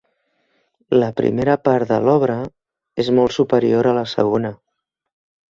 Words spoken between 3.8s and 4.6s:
a la segona.